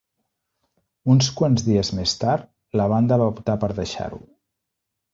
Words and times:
Uns 1.15 1.27
quants 1.41 1.67
dies 1.69 1.93
més 1.99 2.15
tard, 2.23 2.51
la 2.83 2.91
banda 2.97 3.23
va 3.25 3.31
optar 3.37 3.61
per 3.67 3.73
deixar-ho. 3.85 4.25